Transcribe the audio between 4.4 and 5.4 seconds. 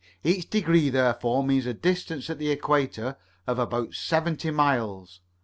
miles.